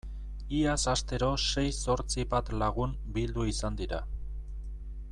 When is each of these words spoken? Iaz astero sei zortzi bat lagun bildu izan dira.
Iaz 0.59 0.85
astero 0.93 1.29
sei 1.43 1.67
zortzi 1.87 2.25
bat 2.33 2.51
lagun 2.63 2.97
bildu 3.19 3.47
izan 3.55 3.81
dira. 3.83 4.05